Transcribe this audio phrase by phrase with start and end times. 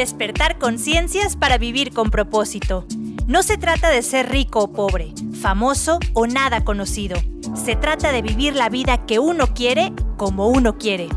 [0.00, 2.86] Despertar conciencias para vivir con propósito.
[3.26, 5.12] No se trata de ser rico o pobre,
[5.42, 7.18] famoso o nada conocido.
[7.54, 11.10] Se trata de vivir la vida que uno quiere como uno quiere.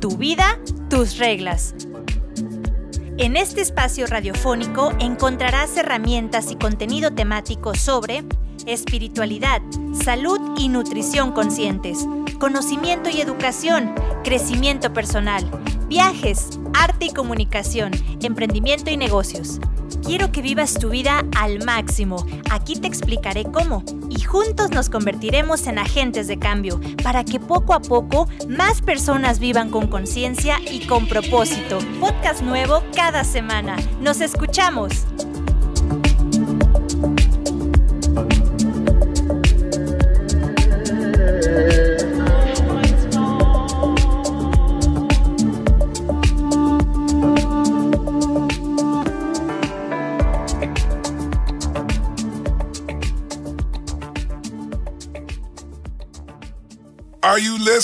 [0.00, 1.74] Tu vida, tus reglas.
[3.18, 8.22] En este espacio radiofónico encontrarás herramientas y contenido temático sobre
[8.64, 9.60] espiritualidad,
[10.04, 12.06] salud y nutrición conscientes,
[12.38, 13.92] conocimiento y educación,
[14.22, 15.50] crecimiento personal,
[15.88, 19.60] viajes, arte y comunicación, emprendimiento y negocios.
[20.04, 22.26] Quiero que vivas tu vida al máximo.
[22.50, 23.82] Aquí te explicaré cómo.
[24.10, 29.38] Y juntos nos convertiremos en agentes de cambio para que poco a poco más personas
[29.38, 31.78] vivan con conciencia y con propósito.
[32.00, 33.76] Podcast nuevo cada semana.
[34.00, 35.06] Nos escuchamos.
[57.74, 57.80] Uh.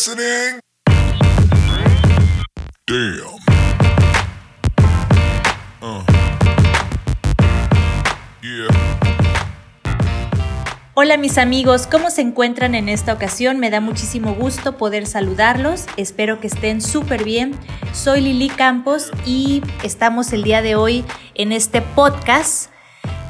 [10.94, 13.58] Hola mis amigos, ¿cómo se encuentran en esta ocasión?
[13.58, 17.58] Me da muchísimo gusto poder saludarlos, espero que estén súper bien.
[17.92, 22.69] Soy Lili Campos y estamos el día de hoy en este podcast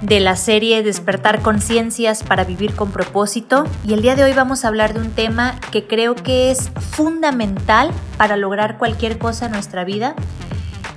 [0.03, 3.65] de la serie Despertar Conciencias para Vivir con Propósito.
[3.84, 6.70] Y el día de hoy vamos a hablar de un tema que creo que es
[6.91, 10.15] fundamental para lograr cualquier cosa en nuestra vida.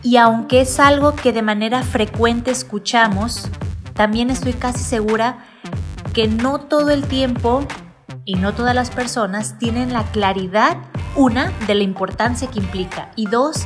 [0.02, 3.50] Y aunque es algo que de manera frecuente escuchamos,
[3.94, 5.46] también estoy casi segura
[6.14, 7.66] que no todo el tiempo
[8.26, 10.78] y no todas las personas tienen la claridad,
[11.16, 13.66] una, de la importancia que implica y dos,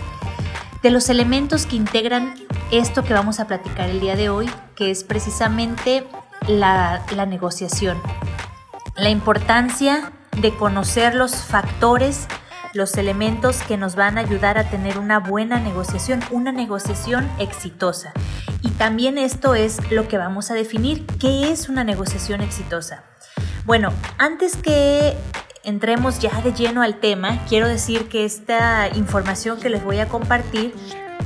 [0.82, 2.34] de los elementos que integran
[2.72, 6.06] esto que vamos a platicar el día de hoy, que es precisamente
[6.48, 8.02] la, negociación.
[8.96, 10.12] La importancia
[10.42, 12.28] de conocer los factores,
[12.74, 18.12] los elementos que nos van a ayudar a tener una buena negociación, una negociación exitosa.
[18.62, 23.04] Y también esto es lo que vamos a definir, ¿qué es una negociación exitosa?
[23.66, 25.16] Bueno, antes que
[25.64, 30.08] entremos ya de lleno al tema, quiero decir que esta información que les voy a
[30.08, 30.74] compartir,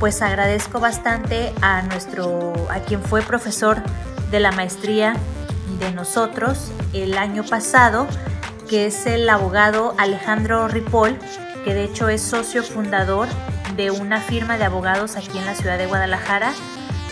[0.01, 3.83] pues agradezco bastante a nuestro, a quien fue profesor
[4.31, 5.13] de la maestría
[5.79, 8.07] de nosotros el año pasado,
[8.67, 11.19] que es el abogado Alejandro Ripoll,
[11.63, 13.27] que de hecho es socio fundador
[13.75, 16.51] de una firma de abogados aquí en la ciudad de Guadalajara.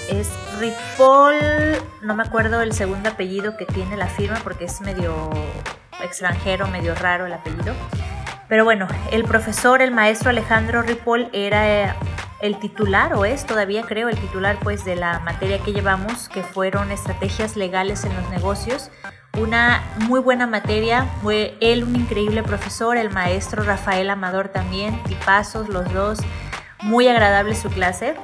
[0.10, 1.38] Es Ripoll,
[2.02, 5.30] no me acuerdo el segundo apellido que tiene la firma porque es medio
[6.02, 7.76] extranjero, medio raro el apellido.
[8.50, 11.96] Pero bueno, el profesor, el maestro Alejandro Ripoll era
[12.42, 16.42] el titular, o es todavía creo el titular pues de la materia que llevamos, que
[16.42, 18.90] fueron estrategias legales en los negocios.
[19.38, 25.70] Una muy buena materia, fue él un increíble profesor, el maestro Rafael Amador también, tipazos
[25.70, 26.20] los dos,
[26.82, 28.16] muy agradable su clase.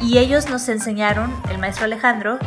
[0.00, 2.38] Y ellos nos enseñaron, el maestro Alejandro,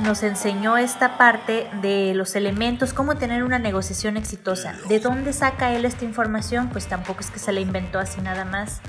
[0.00, 4.74] nos enseñó esta parte de los elementos, cómo tener una negociación exitosa.
[4.88, 6.68] ¿De dónde saca él esta información?
[6.70, 8.80] Pues tampoco es que se la inventó así nada más.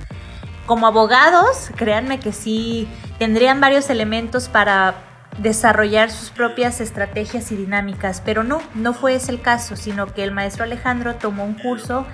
[0.66, 2.88] Como abogados, créanme que sí
[3.18, 4.96] tendrían varios elementos para
[5.40, 10.24] desarrollar sus propias estrategias y dinámicas, pero no, no fue ese el caso, sino que
[10.24, 12.06] el maestro Alejandro tomó un curso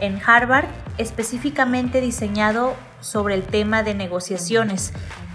[0.00, 0.66] en Harvard
[0.96, 4.92] específicamente diseñado sobre el tema de negociaciones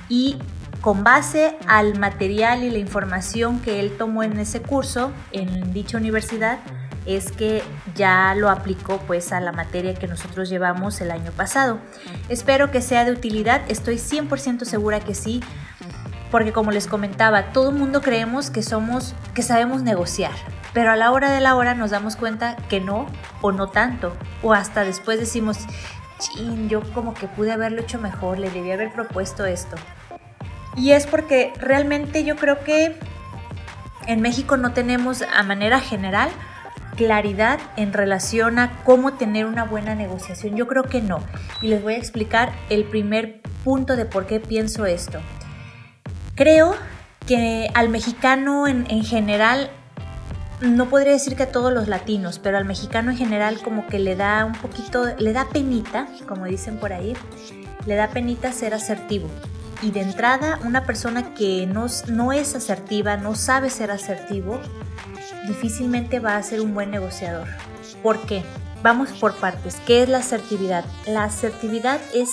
[0.10, 0.38] y
[0.84, 5.98] con base al material y la información que él tomó en ese curso, en dicha
[5.98, 6.60] universidad,
[7.06, 7.64] es que
[7.96, 11.80] ya lo aplicó pues a la materia que nosotros llevamos el año pasado.
[12.28, 15.42] Espero que sea de utilidad, estoy 100% segura que sí,
[16.30, 20.34] porque como les comentaba, todo el mundo creemos que somos que sabemos negociar,
[20.74, 23.08] pero a la hora de la hora nos damos cuenta que no
[23.42, 25.60] o no tanto, o hasta después decimos,
[26.20, 29.78] "Chin, yo como que pude haberlo hecho mejor, le debí haber propuesto esto."
[30.76, 32.98] Y es porque realmente yo creo que
[34.08, 36.30] en México no tenemos a manera general
[36.96, 40.56] claridad en relación a cómo tener una buena negociación.
[40.56, 41.20] Yo creo que no.
[41.62, 45.20] Y les voy a explicar el primer punto de por qué pienso esto.
[46.36, 46.76] Creo
[47.28, 49.70] que al mexicano en, en general,
[50.62, 54.00] no podría decir que a todos los latinos, pero al mexicano en general como que
[54.00, 57.16] le da un poquito, le da penita, como dicen por ahí,
[57.86, 59.30] le da penita ser asertivo.
[59.84, 64.62] Y de entrada, una persona que no, es asertiva, no sabe ser asertivo,
[65.46, 67.50] difícilmente va a ser un buen negociador.
[68.02, 68.44] ¿Por qué?
[68.82, 69.76] Vamos por partes.
[69.86, 70.86] ¿Qué es la asertividad?
[71.06, 72.30] La asertividad es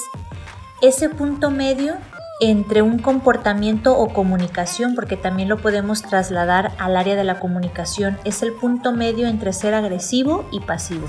[0.81, 1.97] ese punto medio
[2.41, 8.17] entre un comportamiento o comunicación, porque también lo podemos trasladar al área de la comunicación,
[8.25, 11.09] es el punto medio entre ser agresivo y pasivo.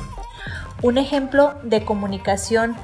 [0.81, 2.75] Un ejemplo de comunicación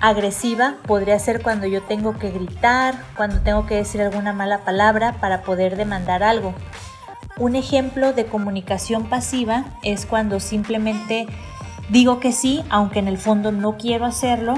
[0.00, 5.14] agresiva podría ser cuando yo tengo que gritar, cuando tengo que decir alguna mala palabra
[5.20, 6.54] para poder demandar algo.
[7.36, 11.26] Un ejemplo de comunicación pasiva es cuando simplemente
[11.88, 14.54] digo que sí, aunque en el fondo no quiero hacerlo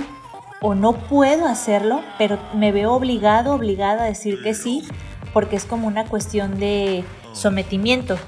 [0.63, 4.87] o no puedo hacerlo, pero me veo obligado, obligada a decir que sí,
[5.33, 8.19] porque es como una cuestión de sometimiento.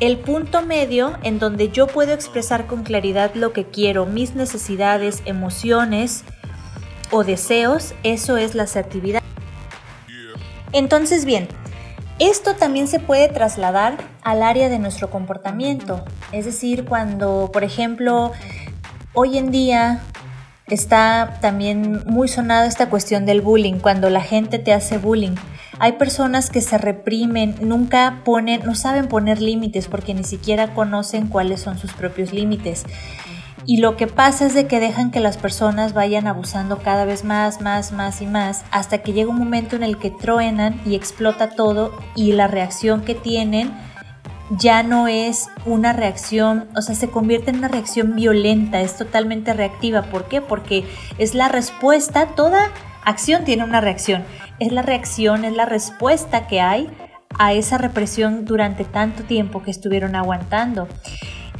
[0.00, 5.22] El punto medio en donde yo puedo expresar con claridad lo que quiero, mis necesidades,
[5.26, 6.24] emociones
[7.10, 9.22] o deseos, eso es la asertividad.
[10.72, 11.48] Entonces, bien,
[12.18, 16.02] esto también se puede trasladar al área de nuestro comportamiento.
[16.32, 18.32] Es decir, cuando, por ejemplo,
[19.12, 20.00] hoy en día
[20.66, 25.34] está también muy sonada esta cuestión del bullying, cuando la gente te hace bullying.
[25.82, 31.28] Hay personas que se reprimen, nunca ponen, no saben poner límites porque ni siquiera conocen
[31.28, 32.84] cuáles son sus propios límites.
[33.64, 37.24] Y lo que pasa es de que dejan que las personas vayan abusando cada vez
[37.24, 40.96] más, más, más y más, hasta que llega un momento en el que truenan y
[40.96, 43.72] explota todo y la reacción que tienen
[44.50, 49.54] ya no es una reacción, o sea, se convierte en una reacción violenta, es totalmente
[49.54, 50.02] reactiva.
[50.02, 50.42] ¿Por qué?
[50.42, 50.84] Porque
[51.16, 52.70] es la respuesta, toda
[53.04, 54.24] acción tiene una reacción
[54.60, 56.88] es la reacción, es la respuesta que hay
[57.38, 60.86] a esa represión durante tanto tiempo que estuvieron aguantando.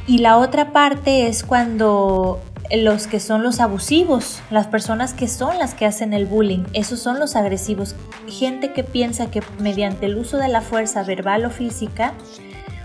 [0.07, 2.39] Y la otra parte es cuando
[2.71, 6.99] los que son los abusivos, las personas que son las que hacen el bullying, esos
[6.99, 7.95] son los agresivos.
[8.27, 12.13] Gente que piensa que mediante el uso de la fuerza verbal o física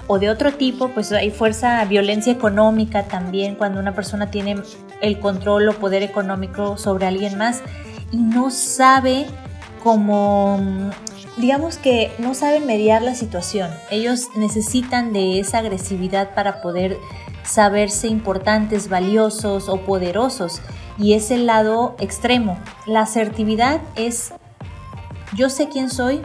[0.09, 4.57] o de otro tipo, pues hay fuerza, violencia económica también, cuando una persona tiene
[5.01, 7.63] el control o poder económico sobre alguien más
[8.13, 9.27] y no sabe
[9.87, 10.59] como,
[11.37, 13.71] digamos que no saben mediar la situación.
[13.89, 16.99] Ellos necesitan de esa agresividad para poder
[17.45, 20.61] saberse importantes, valiosos o poderosos.
[20.99, 22.59] Y es el lado extremo.
[22.85, 24.33] La asertividad es,
[25.37, 26.21] yo sé quién soy,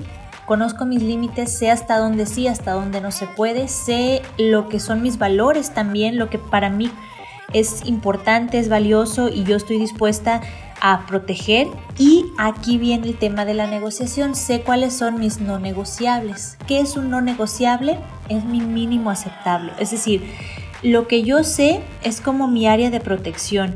[0.48, 4.80] conozco mis límites, sé hasta dónde sí, hasta dónde no se puede, sé lo que
[4.80, 6.92] son mis valores también, lo que para mí
[7.54, 10.42] es importante, es valioso y yo estoy dispuesta a
[11.08, 11.68] proteger
[11.98, 14.36] y aquí viene el tema de la negociación.
[14.36, 16.58] Sé cuáles son mis no negociables.
[16.68, 18.00] ¿Qué es un no negociable?
[18.30, 19.72] Es mi mínimo aceptable.
[19.80, 20.24] Es decir,
[20.82, 23.76] lo que yo sé es como mi área de protección.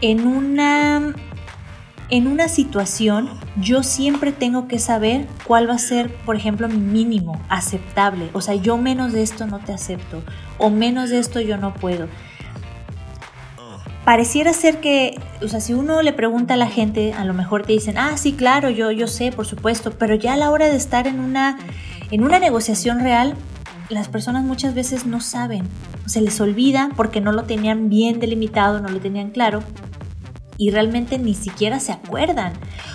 [0.00, 1.14] En una
[2.10, 6.76] en una situación yo siempre tengo que saber cuál va a ser, por ejemplo, mi
[6.76, 8.28] mínimo aceptable.
[8.34, 10.22] O sea, yo menos de esto no te acepto
[10.58, 12.08] o menos de esto yo no puedo
[14.04, 17.62] pareciera ser que, o sea, si uno le pregunta a la gente, a lo mejor
[17.62, 20.66] te dicen, ah, sí, claro, yo, yo sé, por supuesto, pero ya a la hora
[20.66, 21.58] de estar en una,
[22.10, 23.34] en una negociación real,
[23.88, 25.64] las personas muchas veces no saben,
[26.06, 29.62] se les olvida porque no lo tenían bien delimitado, no lo tenían claro
[30.56, 32.52] y realmente ni siquiera se acuerdan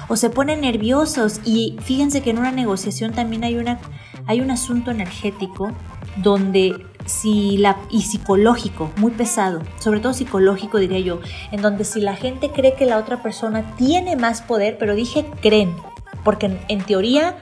[0.07, 1.41] o se ponen nerviosos.
[1.45, 3.79] Y fíjense que en una negociación también hay, una,
[4.25, 5.71] hay un asunto energético
[6.17, 11.19] donde si la, y psicológico, muy pesado, sobre todo psicológico diría yo,
[11.51, 15.25] en donde si la gente cree que la otra persona tiene más poder, pero dije
[15.41, 15.75] creen,
[16.23, 17.35] porque en, teoría,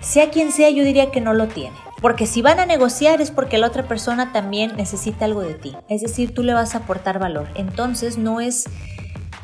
[0.00, 1.76] sea quien sea, yo diría que no lo tiene.
[2.02, 5.74] Porque si van a negociar es porque la otra persona también necesita algo de ti.
[5.88, 7.48] Es decir, tú le vas a aportar valor.
[7.56, 8.66] Entonces no es,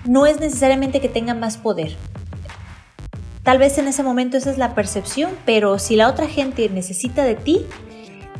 [0.05, 1.97] no es necesariamente que tenga más poder.
[3.43, 7.25] Tal vez en ese momento esa es la percepción, pero si la otra gente necesita
[7.25, 7.67] de ti,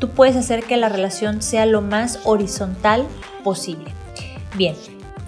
[0.05, 3.07] tú puedes hacer que la relación sea lo más horizontal
[3.43, 3.87] posible.
[4.55, 4.75] Bien,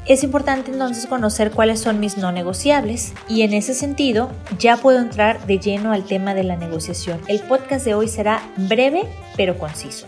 [0.04, 4.98] es importante entonces conocer cuáles son mis no negociables y en ese sentido ya puedo
[4.98, 7.22] entrar de lleno al tema de la negociación.
[7.26, 9.04] El podcast de hoy será breve
[9.34, 10.06] pero conciso.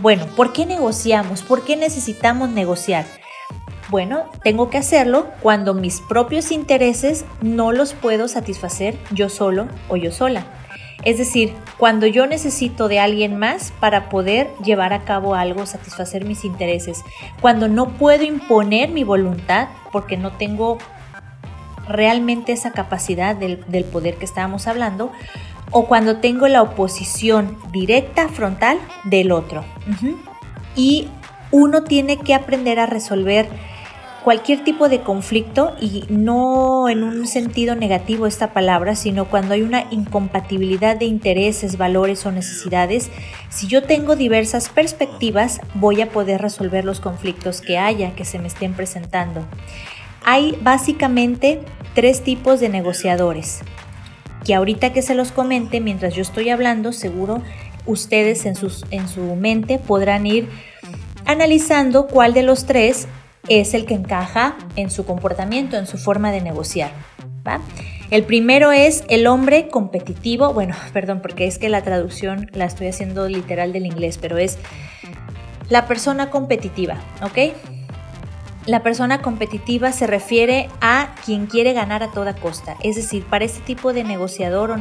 [0.00, 1.42] Bueno, ¿por qué negociamos?
[1.42, 3.06] ¿Por qué necesitamos negociar?
[3.88, 9.94] Bueno, tengo que hacerlo cuando mis propios intereses no los puedo satisfacer yo solo o
[9.94, 10.44] yo sola.
[11.04, 16.24] Es decir, cuando yo necesito de alguien más para poder llevar a cabo algo, satisfacer
[16.24, 17.02] mis intereses,
[17.40, 20.78] cuando no puedo imponer mi voluntad porque no tengo
[21.88, 25.10] realmente esa capacidad del, poder que estábamos hablando,
[25.70, 29.64] o cuando tengo la oposición directa, frontal del otro.
[30.76, 31.08] Y
[31.50, 33.48] uno tiene que aprender a resolver
[34.24, 39.62] cualquier tipo de conflicto y no en un sentido negativo esta palabra, sino cuando hay
[39.62, 43.10] una incompatibilidad de intereses, valores o necesidades,
[43.48, 48.38] si yo tengo diversas perspectivas, voy a poder resolver los conflictos que haya, que se
[48.38, 49.44] me estén presentando.
[50.24, 51.60] Hay básicamente
[51.94, 53.60] tres tipos de negociadores,
[54.44, 57.42] que ahorita que se los comente, mientras yo estoy hablando, seguro
[57.86, 60.48] ustedes en, sus, en su mente podrán ir
[61.24, 63.08] analizando cuál de los tres
[63.50, 66.92] es el que encaja en su comportamiento, en su forma de negociar.
[68.10, 72.86] El primero es el hombre competitivo, bueno, perdón, porque es que la traducción la estoy
[72.86, 74.56] haciendo literal del inglés, pero es
[75.68, 77.54] la persona competitiva, ¿ok?
[78.66, 83.46] La persona competitiva se refiere a quien quiere ganar a toda costa, es decir, para
[83.46, 84.76] este tipo de negociador o,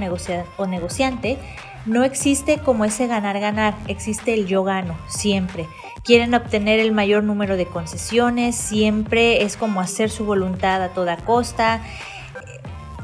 [0.68, 1.38] negociante
[1.86, 5.66] no existe como ese ganar-ganar, existe el yo gano, siempre.
[6.04, 11.16] Quieren obtener el mayor número de concesiones, siempre es como hacer su voluntad a toda
[11.16, 11.82] costa.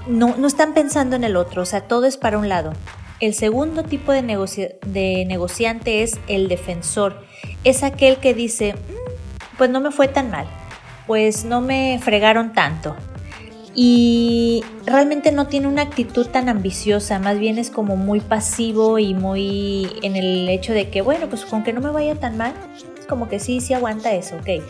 [0.08, 2.74] No, no están pensando en el otro, o sea, todo es para un lado.
[3.22, 4.22] El segundo tipo de,
[4.86, 7.24] de negociante es el defensor.
[7.64, 10.48] Es aquel que dice, mm, pues no me fue tan mal,
[11.08, 12.96] pues no me fregaron tanto,
[13.78, 19.14] y realmente no tiene una actitud tan ambiciosa, más bien es como muy pasivo y
[19.14, 22.54] muy en el hecho de que, bueno, pues con que no me vaya tan mal,
[22.98, 24.64] es como que sí, sí aguanta eso, ok.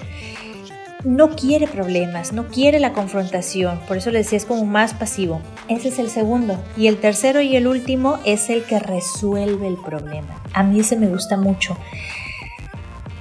[1.03, 5.39] No quiere problemas, no quiere la confrontación, por eso le decía es como más pasivo.
[5.67, 6.57] Ese es el segundo.
[6.75, 10.41] Y el tercero y el último es el que resuelve el problema.
[10.53, 11.77] A mí ese me gusta mucho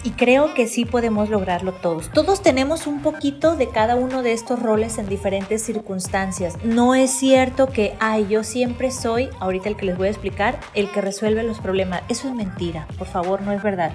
[0.05, 2.11] y creo que sí podemos lograrlo todos.
[2.11, 6.59] Todos tenemos un poquito de cada uno de estos roles en diferentes circunstancias.
[6.63, 10.61] No es cierto que, ay, yo siempre soy, ahorita el que les voy a explicar,
[10.75, 12.03] el que resuelve los problemas.
[12.11, 13.93] Eso es mentira, por favor, no es verdad.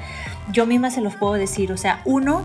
[0.51, 2.41] Yo misma se los puedo decir, o sea, uno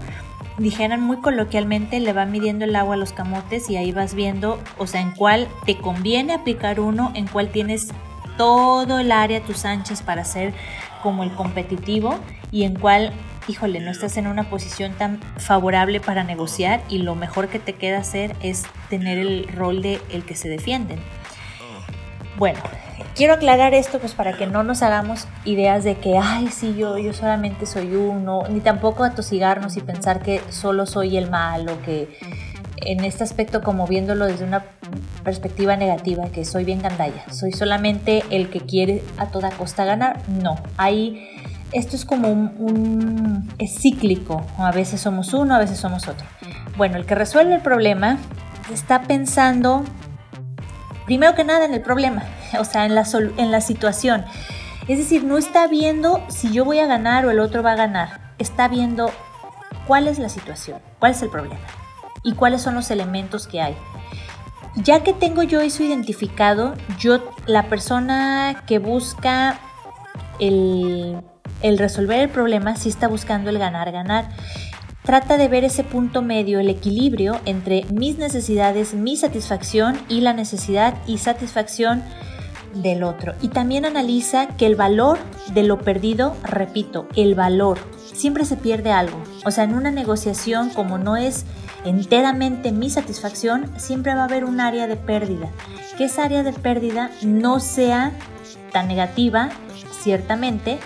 [0.58, 4.60] dijeran muy coloquialmente, le va midiendo el agua a los camotes y ahí vas viendo,
[4.76, 7.88] o sea, en cuál te conviene aplicar uno, en cuál tienes
[8.36, 10.52] todo el área a tus anchas para ser
[11.02, 12.16] como el competitivo
[12.50, 13.12] y en cuál
[13.48, 17.74] híjole, no estás en una posición tan favorable para negociar y lo mejor que te
[17.74, 21.00] queda hacer es tener el rol de el que se defienden.
[22.36, 22.58] Bueno,
[23.14, 26.98] quiero aclarar esto pues para que no nos hagamos ideas de que, ay, sí, yo,
[26.98, 32.18] yo solamente soy uno, ni tampoco atosigarnos y pensar que solo soy el malo, que
[32.78, 34.64] en este aspecto como viéndolo desde una
[35.22, 40.20] perspectiva negativa, que soy bien gandalla, soy solamente el que quiere a toda costa ganar.
[40.28, 41.30] No, hay
[41.74, 46.26] esto es como un, cíclico, a veces somos uno, a veces somos otro.
[46.76, 48.18] Bueno, el que resuelve el problema
[48.72, 49.84] está pensando
[51.04, 52.22] primero que nada en el problema,
[52.58, 53.04] o sea, en la,
[53.36, 54.24] en la situación.
[54.86, 57.76] Es decir, no está viendo si yo voy a ganar o el otro va a
[57.76, 59.10] ganar, está viendo
[59.86, 61.60] cuál es la situación, cuál es el problema
[62.22, 63.74] y cuáles son los elementos que hay.
[64.76, 69.58] Ya que tengo yo eso identificado, yo la persona que busca
[70.38, 71.22] el
[71.62, 74.28] el resolver el problema sí está buscando el ganar-ganar.
[75.02, 80.32] Trata de ver ese punto medio, el equilibrio entre mis necesidades, mi satisfacción y la
[80.32, 82.02] necesidad y satisfacción
[82.74, 83.34] del otro.
[83.42, 85.18] Y también analiza que el valor
[85.52, 87.78] de lo perdido, repito, el valor,
[88.14, 89.22] siempre se pierde algo.
[89.44, 91.44] O sea, en una negociación, como no es
[91.84, 95.50] enteramente mi satisfacción, siempre va a haber un área de pérdida.
[95.98, 98.12] Que esa área de pérdida no sea
[98.72, 99.50] tan negativa,
[100.02, 100.78] ciertamente,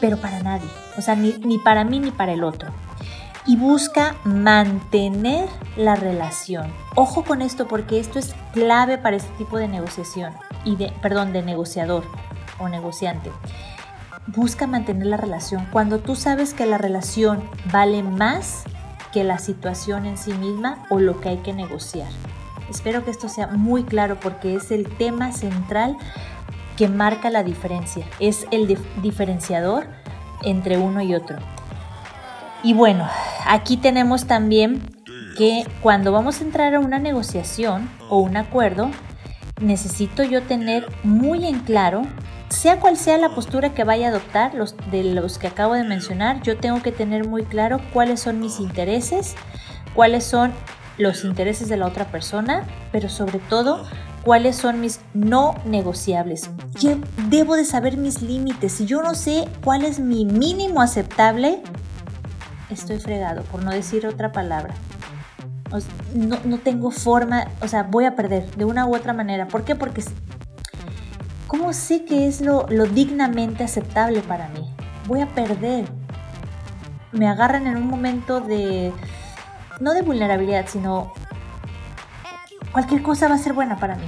[0.00, 2.70] pero para nadie, o sea, ni, para mí ni para el otro.
[3.46, 6.72] Y busca mantener la relación.
[6.96, 10.32] Ojo con esto porque esto es clave para este tipo de negociación,
[10.64, 12.04] y de, perdón, de negociador
[12.58, 13.30] o negociante.
[14.26, 15.66] Busca mantener la relación.
[15.70, 18.64] Cuando tú sabes que la relación vale más
[19.12, 22.08] que la situación en sí misma o lo que hay que negociar.
[22.68, 25.96] Espero que esto sea muy claro porque es el tema central
[26.76, 29.86] que marca la diferencia, es el diferenciador
[30.42, 31.38] entre uno y otro.
[32.62, 33.08] Y bueno,
[33.46, 34.82] aquí tenemos también
[35.36, 38.90] que cuando vamos a entrar a una negociación o un acuerdo,
[39.60, 42.02] necesito yo tener muy en claro,
[42.48, 45.84] sea cual sea la postura que vaya a adoptar, los de los que acabo de
[45.84, 49.34] mencionar, yo tengo que tener muy claro cuáles son mis intereses,
[49.94, 50.52] cuáles son
[50.98, 53.86] los intereses de la otra persona, pero sobre todo
[54.26, 56.50] cuáles son mis no negociables.
[56.80, 56.96] Yo
[57.28, 58.72] debo de saber mis límites.
[58.72, 61.62] Si yo no sé cuál es mi mínimo aceptable,
[62.68, 64.74] estoy fregado, por no decir otra palabra.
[66.12, 69.46] No, tengo forma, o sea, voy a perder de una u otra manera.
[69.46, 69.76] ¿Por qué?
[69.76, 70.02] Porque
[71.46, 74.74] ¿cómo sé que es lo dignamente aceptable para mí?
[75.06, 75.84] Voy a perder.
[77.12, 78.92] Me agarran en un momento de,
[79.78, 81.12] no de vulnerabilidad, sino
[82.76, 84.04] cualquier cosa va a ser buena para mí.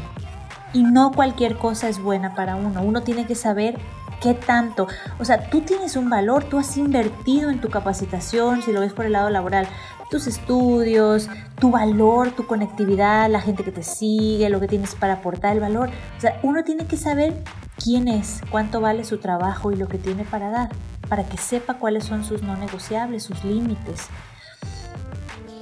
[0.74, 2.82] Y no cualquier cosa es buena para uno.
[2.82, 3.78] Uno tiene que saber
[4.20, 4.86] qué tanto.
[5.18, 8.92] O sea, tú tienes un valor, tú has invertido en tu capacitación, si lo ves
[8.92, 9.66] por el lado laboral,
[10.10, 15.14] tus estudios, tu valor, tu conectividad, la gente que te sigue, lo que tienes para
[15.14, 15.88] aportar el valor.
[16.18, 17.42] O sea, uno tiene que saber
[17.82, 20.68] quién es, cuánto vale su trabajo y lo que tiene para dar,
[21.08, 24.08] para que sepa cuáles son sus no negociables, sus límites.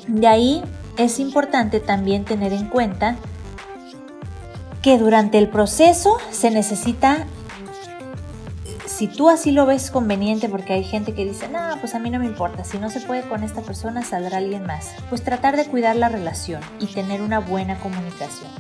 [0.09, 0.65] De ahí
[0.97, 3.17] es importante también tener en cuenta
[4.83, 7.27] que durante el proceso se necesita
[8.97, 12.09] si tú así lo ves conveniente, porque hay gente que dice, no, pues a mí
[12.09, 14.93] no me importa, si no se puede con esta persona, saldrá alguien más.
[15.11, 18.51] Pues tratar de cuidar la relación y tener una buena comunicación.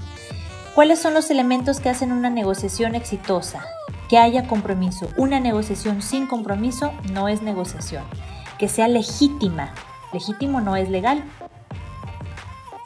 [0.75, 3.64] ¿Cuáles son los elementos que hacen una negociación exitosa?
[4.11, 5.09] Que haya compromiso.
[5.16, 8.05] Una negociación sin compromiso no es negociación.
[8.59, 9.73] Que sea legítima.
[10.12, 11.25] Legítimo no es legal.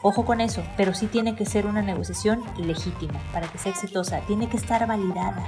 [0.03, 4.21] Ojo con eso, pero sí tiene que ser una negociación legítima para que sea exitosa.
[4.21, 5.45] Tiene que estar validada.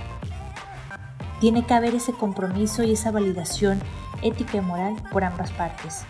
[1.39, 3.81] Tiene que haber ese compromiso y esa validación
[4.22, 6.05] ética y moral por ambas partes.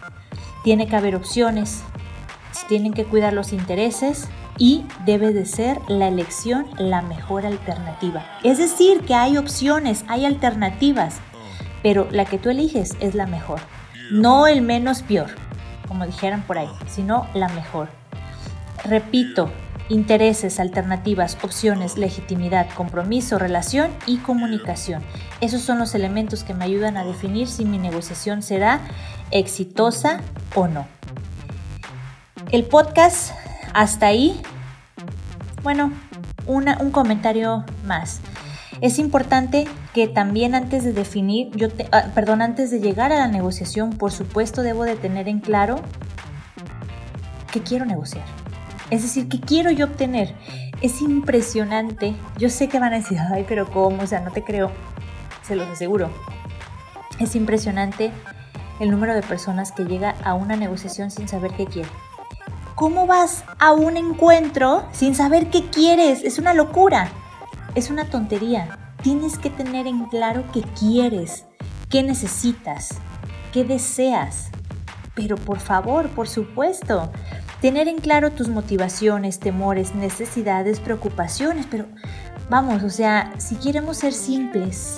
[0.64, 1.84] Tiene que haber opciones,
[2.68, 8.26] tienen que cuidar los intereses y debe de ser la elección la mejor alternativa.
[8.44, 11.18] Es decir, que hay opciones, hay alternativas,
[11.82, 13.60] pero la que tú eliges es la mejor.
[14.12, 15.30] No el menos peor,
[15.88, 18.03] como dijeran por ahí, sino la mejor.
[18.84, 19.50] Repito,
[19.88, 25.04] intereses, alternativas, opciones, legitimidad, compromiso, relación y comunicación.
[25.40, 28.82] Esos son los elementos que me ayudan a definir si mi negociación será
[29.32, 30.20] exitosa
[30.56, 30.86] o no.
[32.52, 33.34] El podcast
[33.74, 34.40] hasta ahí.
[35.64, 35.94] Bueno,
[36.46, 38.20] un comentario más.
[38.82, 43.28] Es importante que también antes de definir, yo ah, perdón, antes de llegar a la
[43.28, 45.80] negociación, por supuesto debo de tener en claro
[47.52, 48.43] que quiero negociar
[48.90, 50.36] es decir, ¿qué quiero yo obtener?
[50.82, 52.16] Es impresionante.
[52.38, 54.04] Yo sé que van a decir, ay, pero ¿cómo?
[54.04, 54.72] O sea, no te creo.
[55.42, 56.10] Se los aseguro.
[57.20, 58.12] Es impresionante
[58.80, 61.90] el número de personas que llega a una negociación sin saber qué quiere.
[62.76, 66.24] ¿Cómo vas a un encuentro sin saber qué quieres?
[66.24, 67.10] Es una locura.
[67.76, 68.96] Es una tontería.
[69.02, 71.46] Tienes que tener en claro qué quieres,
[71.90, 72.90] qué necesitas,
[73.52, 74.50] qué deseas.
[75.14, 77.12] Pero por favor, por supuesto,
[77.64, 81.86] tener en claro tus motivaciones, temores, necesidades, preocupaciones, pero
[82.50, 84.98] vamos, o sea, si queremos ser simples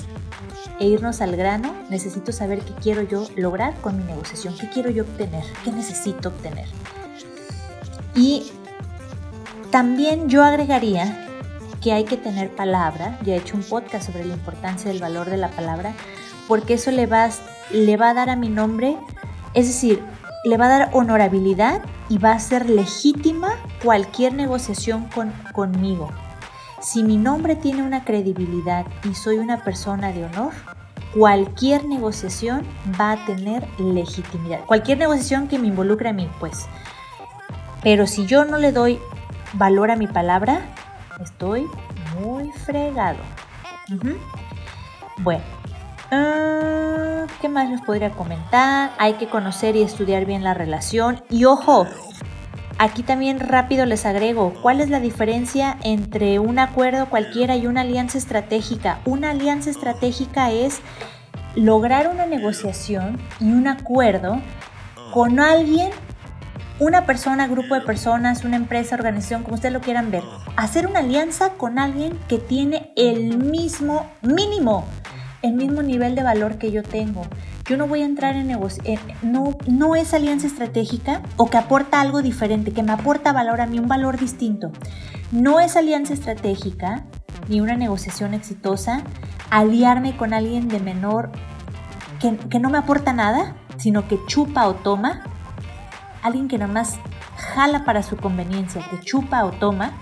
[0.79, 4.89] e irnos al grano, necesito saber qué quiero yo lograr con mi negociación, qué quiero
[4.89, 6.65] yo obtener, qué necesito obtener.
[8.15, 8.51] Y
[9.69, 11.23] también yo agregaría
[11.83, 15.29] que hay que tener palabra, ya he hecho un podcast sobre la importancia del valor
[15.29, 15.93] de la palabra,
[16.47, 17.29] porque eso le va,
[17.71, 18.97] le va a dar a mi nombre,
[19.53, 20.01] es decir,
[20.45, 23.49] le va a dar honorabilidad y va a ser legítima
[23.83, 26.09] cualquier negociación con, conmigo.
[26.81, 30.53] Si mi nombre tiene una credibilidad y soy una persona de honor,
[31.15, 32.63] cualquier negociación
[32.99, 34.63] va a tener legitimidad.
[34.65, 36.67] Cualquier negociación que me involucre a mí, pues.
[37.81, 38.99] Pero si yo no le doy
[39.53, 40.61] valor a mi palabra,
[41.21, 41.67] estoy
[42.19, 43.17] muy fregado.
[45.17, 45.43] Bueno,
[46.17, 48.91] Ah, ¿Qué más les podría comentar?
[48.97, 51.21] Hay que conocer y estudiar bien la relación.
[51.29, 51.87] Y ojo,
[52.77, 57.81] aquí también rápido les agrego, ¿cuál es la diferencia entre un acuerdo cualquiera y una
[57.81, 58.99] alianza estratégica?
[59.03, 60.79] Una alianza estratégica es
[61.53, 64.41] lograr una negociación y un acuerdo
[65.13, 65.89] con alguien,
[66.79, 70.23] una persona, grupo de personas, una empresa, organización, como ustedes lo quieran ver.
[70.55, 74.85] Hacer una alianza con alguien que tiene el mismo mínimo
[75.45, 77.21] el mismo nivel de valor que yo tengo.
[77.65, 82.01] Yo no voy a entrar en negociación, no, no es alianza estratégica o que aporta
[82.01, 84.71] algo diferente, que me aporta valor a mí, un valor distinto.
[85.31, 87.05] No es alianza estratégica
[87.47, 89.03] ni una negociación exitosa
[89.49, 91.31] aliarme con alguien de menor
[92.19, 95.23] que, que no me aporta nada, sino que chupa o toma.
[96.23, 96.97] Alguien que más
[97.37, 99.93] jala para su conveniencia, que chupa o toma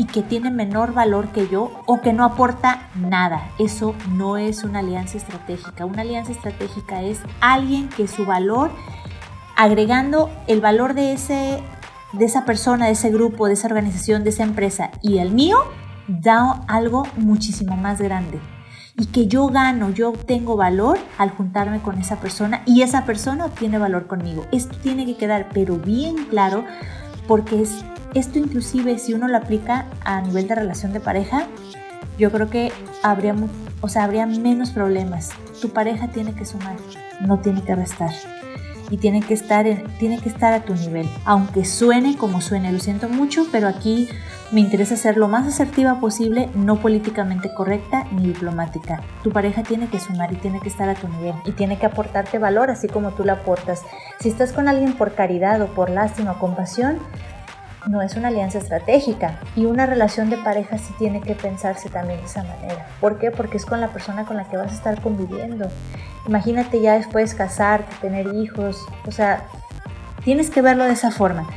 [0.00, 3.50] y que tiene menor valor que yo o que no aporta nada.
[3.58, 5.84] Eso no es una alianza estratégica.
[5.84, 8.70] Una alianza estratégica es alguien que su valor,
[9.58, 11.62] agregando el valor de, ese,
[12.14, 15.58] de esa persona, de ese grupo, de esa organización, de esa empresa y el mío,
[16.08, 18.40] da algo muchísimo más grande.
[18.96, 23.44] Y que yo gano, yo obtengo valor al juntarme con esa persona y esa persona
[23.44, 24.46] obtiene valor conmigo.
[24.50, 26.64] Esto tiene que quedar pero bien claro
[27.28, 27.84] porque es
[28.14, 31.46] esto inclusive si uno lo aplica a nivel de relación de pareja,
[32.18, 33.34] yo creo que habría,
[33.80, 35.30] o sea, habría menos problemas.
[35.60, 36.76] Tu pareja tiene que sumar,
[37.20, 38.10] no tiene que restar.
[38.90, 39.64] Y tiene que, estar
[40.00, 41.08] tiene que estar a tu nivel.
[41.24, 44.08] Aunque suene como suene, lo siento mucho, pero aquí
[44.52, 49.00] Me interesa ser lo más asertiva posible, no políticamente correcta ni diplomática.
[49.22, 51.86] Tu pareja tiene que sumar y tiene que estar a tu nivel y tiene que
[51.86, 53.82] aportarte valor así como tú la aportas.
[54.18, 56.98] Si estás con alguien por caridad o por lástima o compasión,
[57.90, 62.20] no es una alianza estratégica y una relación de pareja sí tiene que pensarse también
[62.20, 62.86] de esa manera.
[63.00, 63.32] ¿Por qué?
[63.32, 65.68] Porque es con la persona con la que vas a estar conviviendo.
[66.28, 69.42] Imagínate ya después casarte, tener hijos, o sea,
[70.22, 71.48] tienes que verlo de esa forma.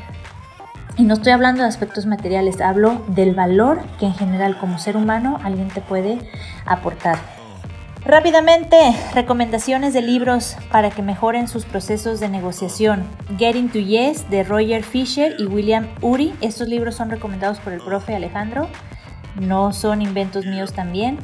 [0.97, 4.97] Y no estoy hablando de aspectos materiales, hablo del valor que en general como ser
[4.97, 6.17] humano alguien te puede
[6.65, 7.17] aportar.
[8.05, 13.03] Rápidamente, recomendaciones de libros para que mejoren sus procesos de negociación.
[13.37, 16.33] Getting to Yes de Roger Fisher y William Uri.
[16.41, 18.67] Estos libros son recomendados por el profe Alejandro.
[19.39, 21.17] No son inventos míos también.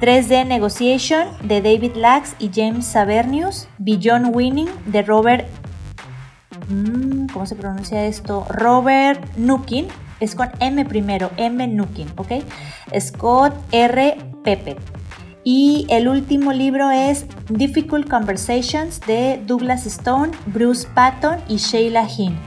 [0.00, 3.66] 3D Negotiation de David Lax y James Sabernius.
[3.78, 5.48] Beyond Winning de Robert...
[6.68, 8.46] Mm, ¿Cómo se pronuncia esto?
[8.48, 9.88] Robert Nukin.
[10.20, 12.34] Es con M primero, M Nukin, ¿ok?
[13.00, 14.16] Scott R.
[14.44, 14.76] Pepe.
[15.44, 22.38] Y el último libro es Difficult Conversations de Douglas Stone, Bruce Patton y Sheila Hinn.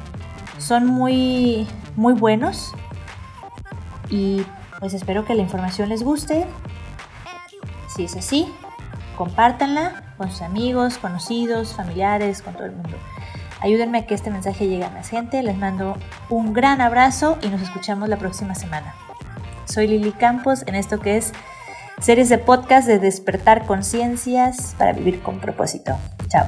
[0.58, 2.74] Son muy, muy buenos
[4.10, 4.42] y
[4.80, 6.48] pues espero que la información les guste.
[7.96, 8.48] Si es así,
[9.16, 12.98] compártanla con sus amigos, conocidos, familiares, con todo el mundo.
[13.62, 15.44] Ayúdenme a que este mensaje llegue a más gente.
[15.44, 15.98] Les mando
[16.30, 18.96] un gran abrazo y nos escuchamos la próxima semana.
[19.66, 21.34] Soy Lili Campos en esto que es
[22.00, 25.98] series de podcast de despertar conciencias para vivir con propósito.
[26.28, 26.46] Chao.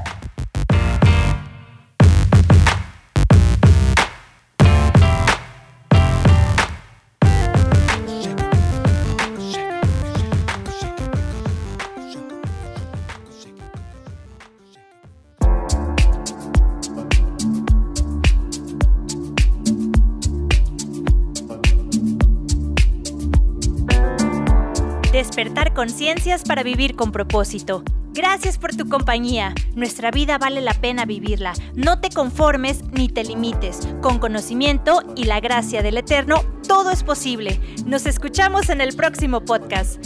[25.80, 27.86] Conciencias para vivir con propósito.
[28.12, 29.56] Gracias por tu compañía.
[29.76, 31.54] Nuestra vida vale la pena vivirla.
[31.74, 33.88] No te conformes ni te limites.
[34.02, 37.62] Con conocimiento y la gracia del Eterno, todo es posible.
[37.86, 40.06] Nos escuchamos en el próximo podcast.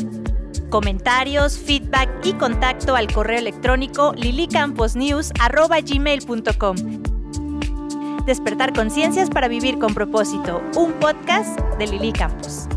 [0.70, 6.76] Comentarios, feedback y contacto al correo electrónico lilicamposnews.gmail.com
[8.28, 10.62] Despertar conciencias para vivir con propósito.
[10.76, 12.68] Un podcast de Lili Campos.